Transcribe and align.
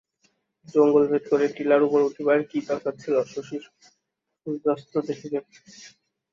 জঙ্গল 0.67 1.03
ভেদ 1.11 1.23
করিয়া 1.29 1.51
টিলার 1.55 1.81
উপর 1.87 1.99
উঠিবার 2.09 2.39
কী 2.49 2.57
দরকার 2.69 2.93
ছিল 3.01 3.15
শশীর 3.33 3.63
সূর্যস্ত 4.39 4.93
দেখিবে। 5.07 5.39